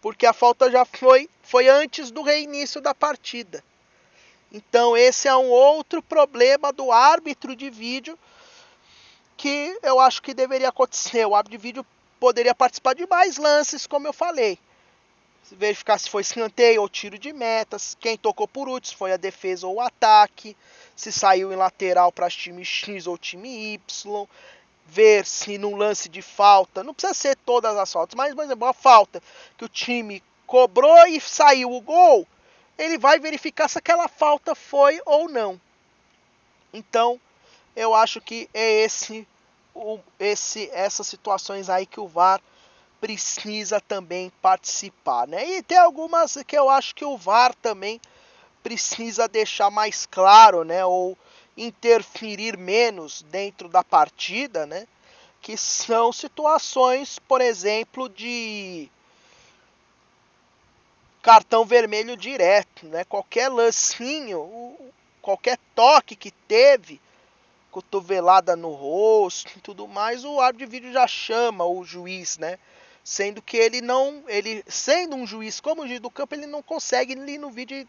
[0.01, 3.63] porque a falta já foi, foi antes do reinício da partida.
[4.53, 8.19] Então, esse é um outro problema do árbitro de vídeo
[9.37, 11.25] que eu acho que deveria acontecer.
[11.25, 11.87] O árbitro de vídeo
[12.19, 14.59] poderia participar de mais lances, como eu falei
[15.57, 19.67] verificar se foi escanteio ou tiro de metas, quem tocou por último, foi a defesa
[19.67, 20.57] ou o ataque,
[20.95, 24.27] se saiu em lateral para time X ou time Y,
[24.91, 28.67] ver se no lance de falta, não precisa ser todas as faltas, mas por exemplo,
[28.67, 29.23] a falta
[29.57, 32.27] que o time cobrou e saiu o gol,
[32.77, 35.61] ele vai verificar se aquela falta foi ou não.
[36.73, 37.21] Então,
[37.77, 39.27] eu acho que é esse,
[39.75, 42.41] o, esse essas situações aí que o VAR
[43.01, 45.49] precisa também participar, né?
[45.49, 48.01] E tem algumas que eu acho que o VAR também
[48.63, 50.85] precisa deixar mais claro, né?
[50.85, 51.17] Ou
[51.57, 54.87] interferir menos dentro da partida, né?
[55.41, 58.89] Que são situações, por exemplo, de
[61.23, 63.05] cartão vermelho direto, né?
[63.05, 64.77] Qualquer lancinho,
[65.21, 67.01] qualquer toque que teve,
[67.71, 72.59] cotovelada no rosto e tudo mais, o árbitro de vídeo já chama o juiz, né?
[73.03, 76.63] sendo que ele não, ele sendo um juiz como o juiz do campo, ele não
[76.63, 77.87] consegue ali no vídeo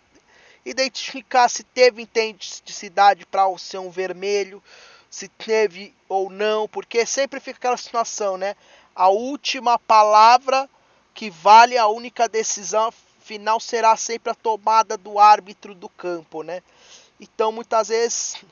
[0.65, 4.61] identificar se teve intensidade para ser um vermelho,
[5.09, 8.55] se teve ou não, porque sempre fica aquela situação, né?
[8.95, 10.69] A última palavra
[11.13, 16.61] que vale a única decisão final será sempre a tomada do árbitro do campo, né?
[17.19, 18.43] Então muitas vezes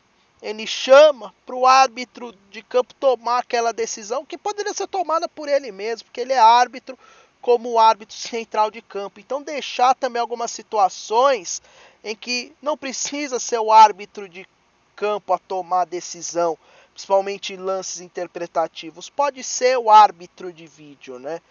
[0.41, 5.49] ele chama para o árbitro de campo tomar aquela decisão que poderia ser tomada por
[5.49, 6.97] ele mesmo, porque ele é árbitro
[7.41, 9.19] como o árbitro central de campo.
[9.19, 11.61] Então deixar também algumas situações
[12.03, 14.47] em que não precisa ser o árbitro de
[14.95, 16.57] campo a tomar decisão,
[16.93, 19.09] principalmente em lances interpretativos.
[19.09, 21.41] Pode ser o árbitro de vídeo, né?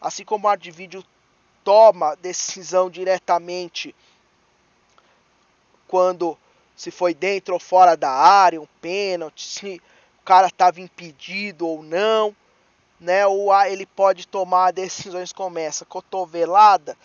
[0.00, 1.04] Assim como o árbitro de vídeo
[1.64, 3.94] toma decisão diretamente
[5.86, 6.36] quando
[6.76, 9.82] se foi dentro ou fora da área, um pênalti, se
[10.20, 12.36] o cara estava impedido ou não,
[13.00, 13.26] né?
[13.26, 16.96] Ou ele pode tomar decisões como essa, cotovelada.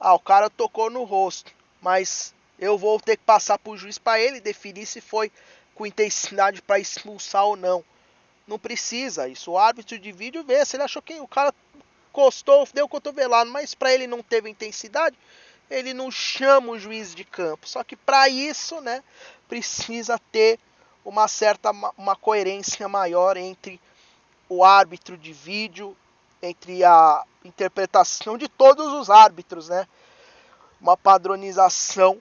[0.00, 3.96] Ah, o cara tocou no rosto, mas eu vou ter que passar para o juiz
[3.96, 5.32] para ele definir se foi
[5.74, 7.82] com intensidade para expulsar ou não.
[8.46, 9.52] Não precisa isso.
[9.52, 11.54] O árbitro de vídeo vê se ele achou que o cara
[12.12, 15.16] costou, deu cotovelado, mas para ele não teve intensidade,
[15.70, 17.66] ele não chama o juiz de campo.
[17.66, 19.02] Só que para isso, né,
[19.48, 20.58] precisa ter
[21.02, 23.80] uma certa uma coerência maior entre
[24.50, 25.96] o árbitro de vídeo,
[26.42, 29.86] entre a interpretação de todos os árbitros, né?
[30.78, 32.20] Uma padronização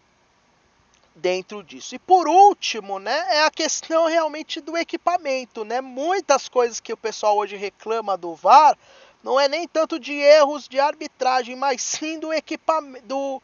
[1.19, 1.93] dentro disso.
[1.93, 5.82] E por último, né, é a questão realmente do equipamento, né?
[5.82, 8.77] Muitas coisas que o pessoal hoje reclama do VAR
[9.23, 13.41] não é nem tanto de erros de arbitragem, mas sim do equipamento, do,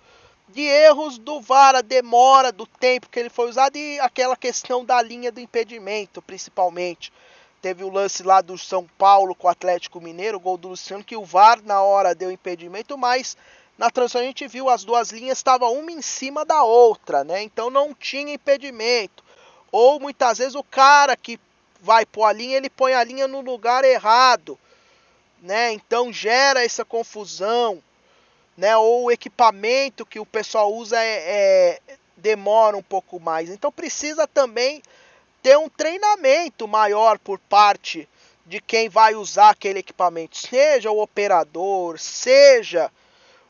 [0.47, 4.85] de erros do VAR, a demora do tempo que ele foi usado e aquela questão
[4.85, 7.11] da linha do impedimento, principalmente.
[7.61, 11.03] Teve o lance lá do São Paulo com o Atlético Mineiro, o gol do Luciano,
[11.03, 13.35] que o VAR na hora deu impedimento, mas
[13.77, 17.43] na transição a gente viu as duas linhas estavam uma em cima da outra, né?
[17.43, 19.23] Então não tinha impedimento.
[19.71, 21.39] Ou muitas vezes o cara que
[21.81, 24.57] vai pôr a linha, ele põe a linha no lugar errado
[25.45, 25.71] né?
[25.71, 27.81] Então gera essa confusão,
[28.57, 28.75] né?
[28.75, 33.49] Ou o equipamento que o pessoal usa é, é, demora um pouco mais.
[33.49, 34.81] Então precisa também
[35.43, 38.09] ter um treinamento maior por parte
[38.43, 42.91] de quem vai usar aquele equipamento, seja o operador, seja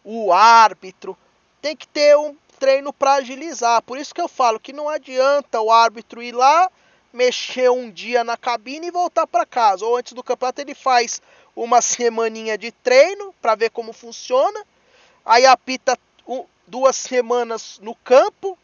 [0.06, 1.18] o árbitro,
[1.62, 3.82] tem que ter um treino para agilizar.
[3.82, 6.72] Por isso que eu falo que não adianta o árbitro ir lá,
[7.12, 9.84] mexer um dia na cabine e voltar para casa.
[9.84, 11.22] Ou antes do campeonato ele faz
[11.56, 14.64] uma semaninha de treino para ver como funciona,
[15.26, 15.98] aí apita
[16.68, 18.58] duas semanas no campo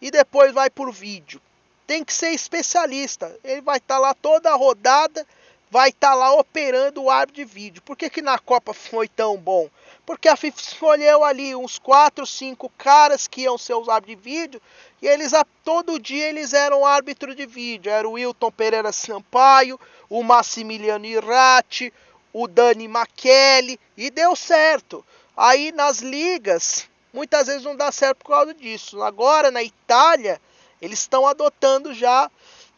[0.00, 1.40] e depois vai por vídeo.
[1.86, 3.34] Tem que ser especialista.
[3.44, 5.26] Ele vai estar tá lá toda a rodada,
[5.72, 7.82] vai estar tá lá operando o árbitro de vídeo.
[7.82, 9.70] Por que, que na Copa foi tão bom?
[10.04, 14.30] Porque a FIFA escolheu ali uns 4, 5 caras que iam ser os árbitros de
[14.30, 14.62] vídeo
[15.00, 17.90] e eles a todo dia eles eram árbitro de vídeo.
[17.90, 19.80] Era o Wilton Pereira Sampaio,
[20.10, 21.90] o Massimiliano Irati,
[22.34, 25.02] o Dani Makeli e deu certo.
[25.34, 29.02] Aí nas ligas, muitas vezes não dá certo por causa disso.
[29.02, 30.38] Agora na Itália,
[30.82, 32.30] eles estão adotando já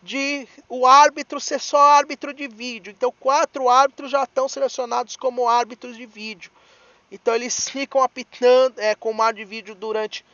[0.04, 2.92] de o árbitro ser só árbitro de vídeo.
[2.94, 6.52] Então quatro árbitros já estão selecionados como árbitros de vídeo.
[7.10, 10.24] Então eles ficam apitando é, com o mar de vídeo durante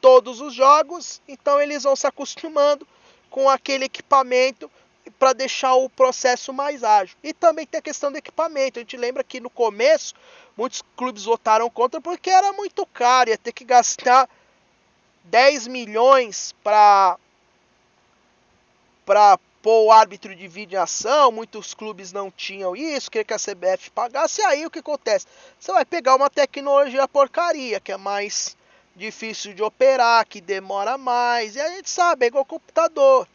[0.00, 1.20] todos os jogos.
[1.28, 2.88] Então eles vão se acostumando
[3.30, 4.70] com aquele equipamento
[5.18, 7.16] para deixar o processo mais ágil.
[7.22, 8.78] E também tem a questão do equipamento.
[8.78, 10.14] A gente lembra que no começo
[10.56, 14.28] muitos clubes votaram contra porque era muito caro, ia ter que gastar
[15.24, 17.18] 10 milhões para
[19.08, 23.32] para pôr o árbitro de vídeo em ação, muitos clubes não tinham isso, queria que
[23.32, 25.26] a CBF pagasse, e aí o que acontece?
[25.58, 28.54] Você vai pegar uma tecnologia porcaria, que é mais
[28.94, 33.26] difícil de operar, que demora mais, e a gente sabe, é igual computador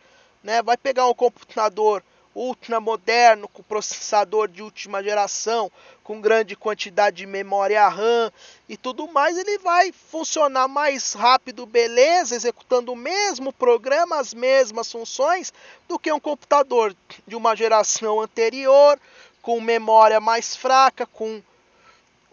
[0.43, 0.61] né?
[0.61, 2.03] Vai pegar um computador
[2.35, 5.71] ultra moderno com processador de última geração,
[6.03, 8.31] com grande quantidade de memória RAM
[8.67, 14.91] e tudo mais, ele vai funcionar mais rápido, beleza, executando o mesmo programa, as mesmas
[14.91, 15.53] funções
[15.87, 18.99] do que um computador de uma geração anterior,
[19.41, 21.41] com memória mais fraca, com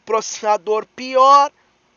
[0.04, 1.52] processador pior,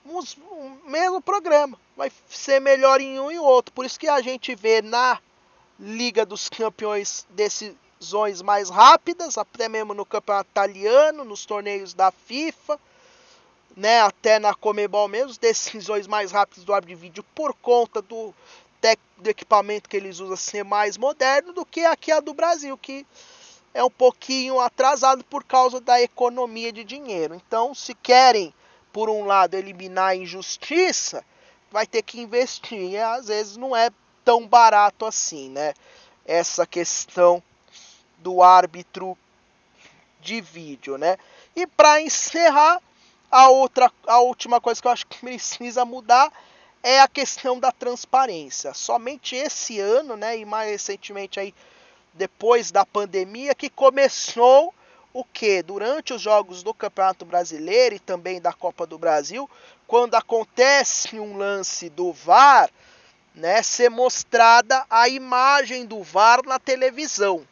[0.05, 1.79] o mesmo programa.
[1.95, 3.73] Vai ser melhor em um e outro.
[3.73, 5.19] Por isso que a gente vê na
[5.79, 7.25] Liga dos Campeões
[8.03, 12.77] decisões mais rápidas, até mesmo no campeonato italiano, nos torneios da FIFA,
[13.75, 18.33] né, até na Comebol mesmo, decisões mais rápidas do árbitro de vídeo por conta do,
[19.17, 23.05] do equipamento que eles usam ser mais moderno do que aqui a do Brasil, que
[23.73, 27.33] é um pouquinho atrasado por causa da economia de dinheiro.
[27.33, 28.53] Então, se querem,
[28.91, 31.25] por um lado, eliminar a injustiça,
[31.71, 32.91] vai ter que investir.
[32.91, 33.89] E às vezes não é
[34.23, 35.73] tão barato assim, né?
[36.23, 37.41] Essa questão
[38.23, 39.17] do árbitro
[40.21, 41.17] de vídeo, né?
[41.55, 42.81] E para encerrar,
[43.29, 46.31] a outra, a última coisa que eu acho que precisa mudar
[46.83, 48.73] é a questão da transparência.
[48.73, 51.53] Somente esse ano, né, e mais recentemente aí
[52.13, 54.73] depois da pandemia que começou
[55.11, 59.49] o que durante os jogos do Campeonato Brasileiro e também da Copa do Brasil,
[59.87, 62.69] quando acontece um lance do VAR,
[63.33, 67.47] né, ser mostrada a imagem do VAR na televisão,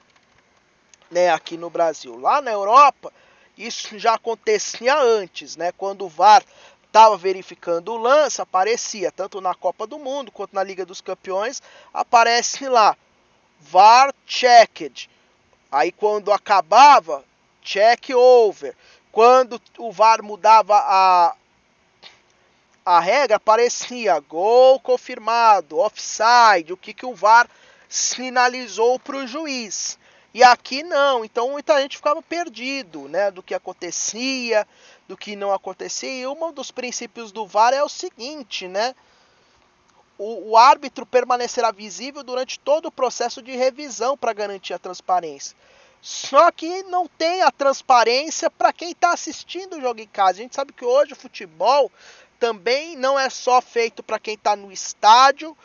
[1.12, 2.18] né, aqui no Brasil.
[2.18, 3.12] Lá na Europa,
[3.58, 6.44] isso já acontecia antes, né, quando o VAR
[6.88, 11.62] estava verificando o lance, aparecia tanto na Copa do Mundo quanto na Liga dos Campeões,
[11.94, 12.98] aparece lá
[13.60, 15.10] VAR checked.
[15.72, 17.24] Aí quando acabava,
[17.62, 18.76] check over.
[19.12, 21.36] Quando o VAR mudava a,
[22.86, 27.48] a regra parecia gol confirmado, offside, o que, que o VAR
[27.88, 29.98] sinalizou para o juiz.
[30.34, 34.66] E aqui não, então muita gente ficava perdido, né, do que acontecia,
[35.08, 36.10] do que não acontecia.
[36.10, 38.96] E um dos princípios do VAR é o seguinte, né?
[40.18, 45.58] O, o árbitro permanecerá visível durante todo o processo de revisão para garantir a transparência.
[46.02, 50.40] Só que não tem a transparência para quem está assistindo o jogo em casa.
[50.40, 51.92] A gente sabe que hoje o futebol
[52.40, 55.56] também não é só feito para quem está no estádio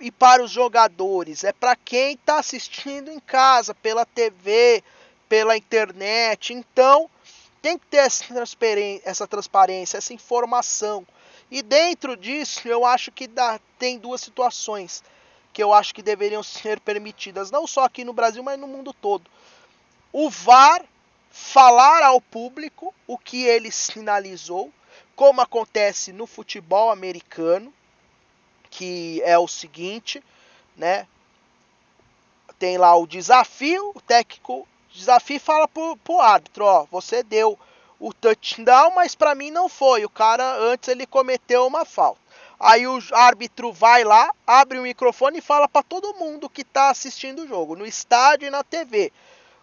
[0.00, 4.82] e para os jogadores, é para quem está assistindo em casa, pela TV,
[5.28, 6.52] pela internet.
[6.52, 7.10] Então,
[7.60, 11.06] tem que ter essa transparência, essa, transparência, essa informação.
[11.50, 15.02] E dentro disso, eu acho que dá, tem duas situações
[15.52, 18.92] que eu acho que deveriam ser permitidas, não só aqui no Brasil, mas no mundo
[18.92, 19.28] todo.
[20.12, 20.84] O VAR
[21.30, 24.72] falar ao público o que ele sinalizou
[25.16, 27.72] como acontece no futebol americano,
[28.70, 30.22] que é o seguinte,
[30.76, 31.06] né?
[32.58, 37.58] Tem lá o desafio, o técnico desafio fala pro, pro árbitro, ó, você deu
[38.00, 40.04] o touchdown, mas para mim não foi.
[40.04, 42.20] O cara antes ele cometeu uma falta.
[42.60, 46.90] Aí o árbitro vai lá, abre o microfone e fala para todo mundo que está
[46.90, 49.12] assistindo o jogo, no estádio e na TV.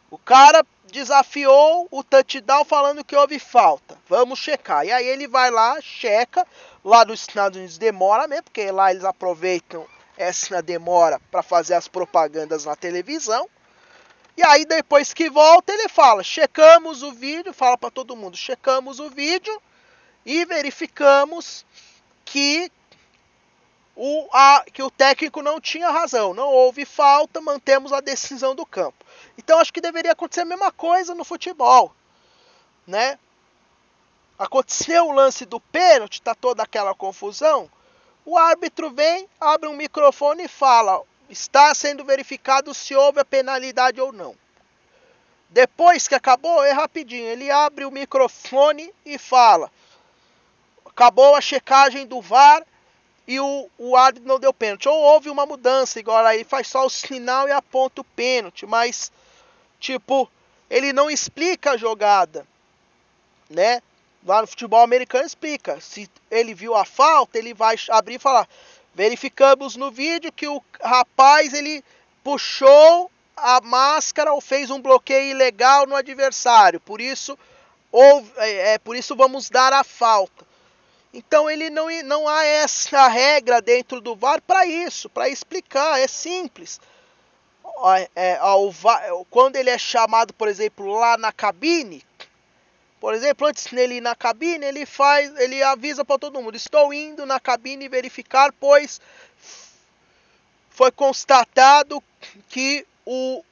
[0.09, 3.97] O cara desafiou o touchdown falando que houve falta.
[4.07, 4.85] Vamos checar.
[4.85, 6.47] E aí ele vai lá, checa.
[6.85, 11.87] Lá nos Estados Unidos demora mesmo, porque lá eles aproveitam essa demora para fazer as
[11.87, 13.49] propagandas na televisão.
[14.37, 18.99] E aí depois que volta ele fala: "Checamos o vídeo", fala para todo mundo: "Checamos
[18.99, 19.59] o vídeo
[20.23, 21.65] e verificamos
[22.23, 22.71] que
[23.95, 28.63] o, a, que o técnico não tinha razão, não houve falta, mantemos a decisão do
[28.63, 29.03] campo.
[29.39, 31.95] Então acho que deveria acontecer a mesma coisa no futebol,
[32.85, 33.17] né?
[34.37, 37.69] Aconteceu o lance do pênalti, tá toda aquela confusão.
[38.25, 44.01] O árbitro vem, abre um microfone e fala: está sendo verificado se houve a penalidade
[44.01, 44.35] ou não.
[45.49, 47.27] Depois que acabou, é rapidinho.
[47.27, 49.71] Ele abre o microfone e fala:
[50.85, 52.65] acabou a checagem do VAR
[53.27, 54.89] e o, o árbitro não deu pênalti.
[54.89, 59.11] Ou houve uma mudança, igual aí faz só o sinal e aponta o pênalti, mas
[59.79, 60.29] tipo,
[60.69, 62.45] ele não explica a jogada,
[63.49, 63.81] né?
[64.25, 65.79] Lá no futebol americano explica.
[65.79, 68.49] Se ele viu a falta, ele vai abrir e falar:
[68.93, 71.83] verificamos no vídeo que o rapaz ele
[72.23, 76.79] puxou a máscara ou fez um bloqueio ilegal no adversário.
[76.79, 77.37] Por isso,
[77.91, 80.43] ou, é, é por isso vamos dar a falta.
[81.13, 86.07] Então ele não, não há essa regra dentro do VAR para isso, para explicar, é
[86.07, 86.81] simples.
[88.15, 92.03] É, ao VAR, quando ele é chamado, por exemplo, lá na cabine,
[93.05, 96.91] por exemplo, antes dele ir na cabine, ele faz, ele avisa para todo mundo: estou
[96.91, 98.99] indo na cabine verificar, pois
[100.71, 102.03] foi constatado
[102.49, 103.43] que o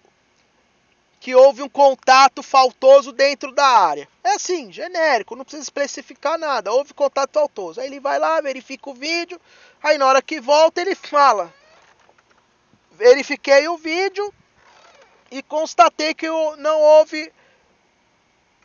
[1.20, 4.10] que houve um contato faltoso dentro da área.
[4.24, 6.72] É assim, genérico, não precisa especificar nada.
[6.72, 7.80] Houve contato faltoso.
[7.80, 9.39] Aí ele vai lá, verifica o vídeo.
[9.84, 11.54] Aí na hora que volta ele fala:
[12.93, 14.34] verifiquei o vídeo
[15.30, 16.28] e constatei que
[16.58, 17.32] não houve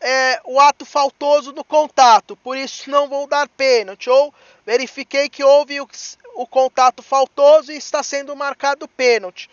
[0.00, 4.08] é, o ato faltoso no contato, por isso não vou dar pênalti.
[4.08, 4.32] Ou
[4.64, 5.88] verifiquei que houve o,
[6.34, 9.48] o contato faltoso e está sendo marcado pênalti.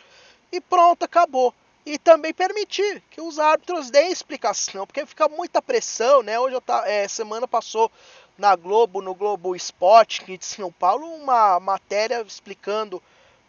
[0.51, 1.53] E pronto, acabou
[1.85, 6.39] e também permitir que os árbitros deem explicação, porque fica muita pressão, né?
[6.39, 7.91] Hoje eu tá, é, semana passou
[8.37, 13.01] na Globo, no Globo Esporte, aqui de São Paulo, uma matéria explicando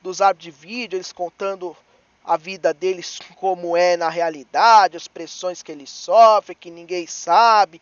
[0.03, 1.75] dos árbitros de vídeo, eles contando
[2.27, 7.81] a vida deles como é na realidade, as pressões que eles sofrem, que ninguém sabe,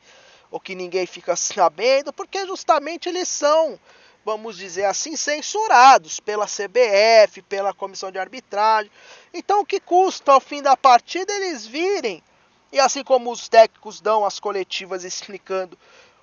[0.50, 3.80] ou que ninguém fica sabendo, porque justamente eles são
[4.24, 8.90] vamos dizer assim, censurados pela CBF, pela comissão de arbitragem.
[9.34, 12.22] Então, o que custa ao fim da partida eles virem,
[12.72, 15.78] e assim como os técnicos dão as coletivas explicando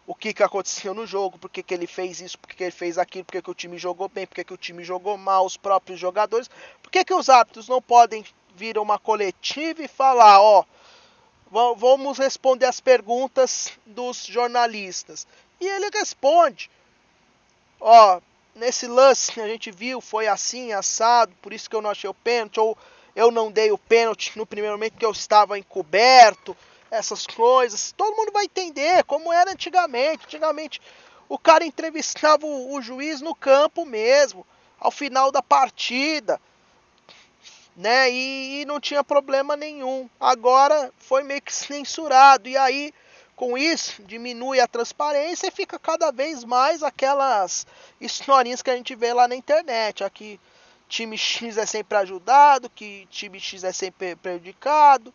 [0.06, 2.64] o que, que aconteceu no jogo, por que, que ele fez isso, por que, que
[2.64, 4.84] ele fez aquilo, por que, que o time jogou bem, por que, que o time
[4.84, 6.50] jogou mal, os próprios jogadores,
[6.82, 8.26] por que, que os árbitros não podem
[8.56, 10.66] vir a uma coletiva e falar, ó,
[11.76, 15.28] vamos responder as perguntas dos jornalistas.
[15.60, 16.70] E ele responde.
[17.80, 18.22] Ó,
[18.56, 22.14] nesse lance a gente viu foi assim, assado, por isso que eu não achei o
[22.14, 22.78] pênalti, ou
[23.16, 26.56] eu não dei o pênalti no primeiro momento que eu estava encoberto,
[26.92, 27.94] essas coisas.
[27.94, 30.26] Todo mundo vai entender como era antigamente.
[30.26, 30.82] Antigamente
[31.30, 34.46] o cara entrevistava o, o juiz no campo mesmo,
[34.78, 36.40] ao final da partida,
[37.76, 38.12] né?
[38.12, 40.10] E, e não tinha problema nenhum.
[40.20, 42.50] Agora foi meio que censurado.
[42.50, 42.94] E aí
[43.42, 47.66] com isso, diminui a transparência e fica cada vez mais aquelas
[48.00, 50.04] historinhas que a gente vê lá na internet.
[50.04, 50.40] Aqui
[50.88, 55.12] time X é sempre ajudado, que time X é sempre prejudicado,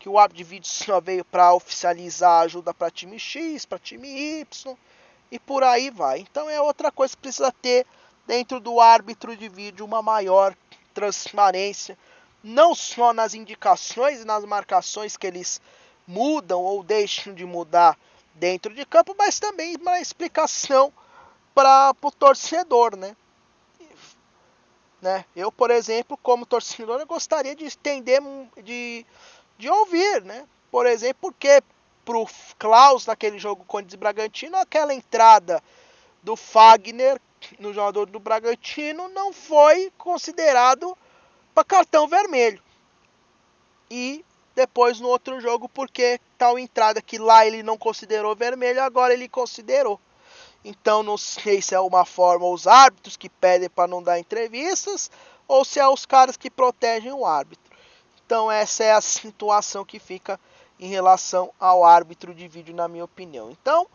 [0.00, 4.08] que o árbitro de vídeo só veio para oficializar ajuda para time X, para time
[4.40, 4.76] Y
[5.30, 6.18] e por aí vai.
[6.18, 7.86] Então é outra coisa que precisa ter
[8.26, 10.56] dentro do árbitro de vídeo uma maior
[10.92, 11.96] transparência,
[12.42, 15.60] não só nas indicações e nas marcações que eles
[16.06, 17.96] mudam ou deixam de mudar
[18.34, 20.92] dentro de campo, mas também uma explicação
[21.54, 23.14] para o torcedor, né?
[25.00, 25.24] né?
[25.34, 28.20] Eu, por exemplo, como torcedor, eu gostaria de estender,
[28.62, 29.04] de,
[29.60, 30.46] de ouvir, né?
[30.70, 31.62] Por exemplo, porque
[32.04, 32.26] pro
[32.58, 35.62] Klaus naquele jogo contra o Bragantino, aquela entrada
[36.22, 37.20] do Fagner
[37.58, 40.96] no jogador do Bragantino não foi considerado
[41.54, 42.62] para cartão vermelho.
[43.90, 49.12] E depois no outro jogo, porque tal entrada que lá ele não considerou vermelho, agora
[49.12, 50.00] ele considerou.
[50.64, 55.10] Então não sei se é uma forma os árbitros que pedem para não dar entrevistas
[55.48, 57.69] ou se é os caras que protegem o árbitro.
[58.30, 60.38] Então essa é a situação que fica
[60.78, 63.50] em relação ao árbitro de vídeo, na minha opinião.
[63.50, 63.88] Então,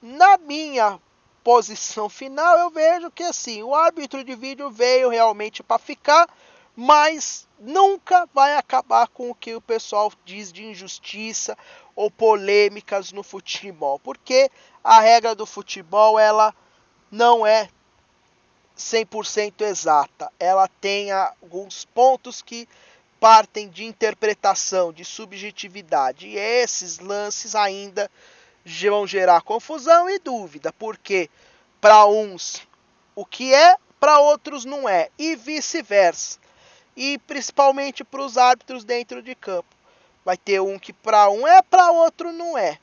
[0.00, 0.96] na minha
[1.42, 6.28] posição final, eu vejo que assim, o árbitro de vídeo veio realmente para ficar,
[6.76, 11.58] mas nunca vai acabar com o que o pessoal diz de injustiça
[11.96, 14.48] ou polêmicas no futebol, porque
[14.84, 16.54] a regra do futebol ela
[17.10, 17.68] não é
[18.78, 20.32] 100% exata.
[20.38, 22.68] Ela tem alguns pontos que
[23.20, 28.10] partem de interpretação, de subjetividade, e esses lances ainda
[28.64, 31.28] vão gerar confusão e dúvida, porque
[31.80, 32.66] para uns
[33.14, 36.38] o que é, para outros não é, e vice-versa.
[36.96, 39.68] E principalmente para os árbitros dentro de campo.
[40.24, 42.78] Vai ter um que para um é, para outro não é.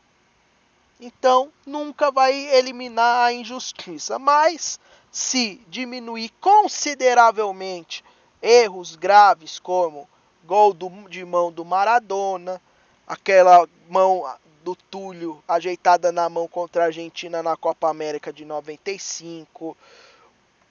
[0.99, 4.79] Então nunca vai eliminar a injustiça, mas
[5.11, 8.03] se diminuir consideravelmente
[8.41, 10.07] erros graves como
[10.47, 12.61] gol do, de mão do Maradona,
[13.05, 14.23] aquela mão
[14.63, 19.77] do Túlio ajeitada na mão contra a Argentina na Copa América de 95,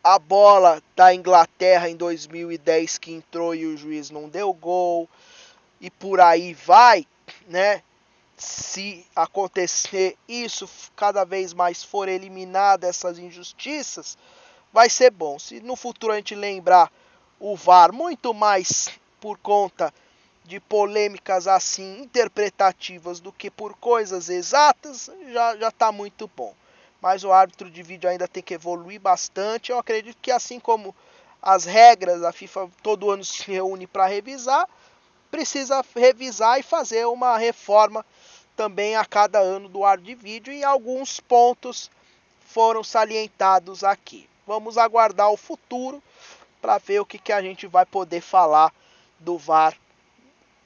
[0.02, 5.08] a bola da Inglaterra em 2010 que entrou e o juiz não deu gol,
[5.78, 7.06] e por aí vai,
[7.46, 7.82] né?
[8.36, 14.16] Se acontecer isso, cada vez mais for eliminada essas injustiças,
[14.72, 15.38] vai ser bom.
[15.38, 16.92] Se no futuro a gente lembrar
[17.40, 18.90] o VAR muito mais
[19.20, 19.92] por conta
[20.44, 26.54] de polêmicas assim interpretativas do que por coisas exatas, já já está muito bom.
[27.00, 29.70] Mas o árbitro de vídeo ainda tem que evoluir bastante.
[29.70, 30.94] Eu acredito que assim como
[31.42, 34.68] as regras, a FIFA todo ano se reúne para revisar,
[35.30, 38.04] precisa revisar e fazer uma reforma
[38.56, 41.90] também a cada ano do árbitro de vídeo e alguns pontos
[42.40, 44.28] foram salientados aqui.
[44.46, 46.02] Vamos aguardar o futuro
[46.60, 48.72] para ver o que, que a gente vai poder falar
[49.18, 49.76] do VAR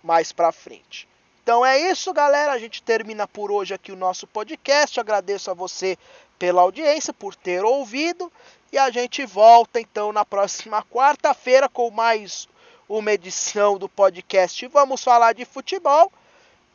[0.03, 1.09] mais para frente.
[1.43, 2.53] Então é isso, galera.
[2.53, 5.01] A gente termina por hoje aqui o nosso podcast.
[5.01, 5.99] Agradeço a você
[6.39, 8.33] pela audiência, por ter ouvido.
[8.73, 12.49] E a gente volta então na próxima quarta-feira com mais
[12.89, 14.67] uma edição do podcast.
[14.69, 16.13] Vamos falar de futebol.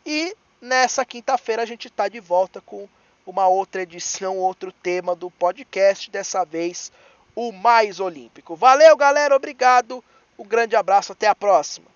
[0.05, 2.87] E nessa quinta-feira a gente está de volta com
[3.25, 6.11] uma outra edição, outro tema do podcast.
[6.11, 6.91] Dessa vez,
[7.35, 8.55] o mais olímpico.
[8.55, 9.35] Valeu, galera.
[9.35, 10.03] Obrigado.
[10.37, 11.11] Um grande abraço.
[11.11, 11.94] Até a próxima.